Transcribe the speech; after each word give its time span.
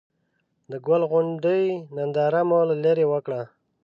د 0.71 0.73
ګل 0.85 1.01
غونډۍ 1.11 1.65
ننداره 1.95 2.41
مو 2.49 2.59
له 2.69 2.75
ليرې 2.83 3.05
وکړه. 3.13 3.41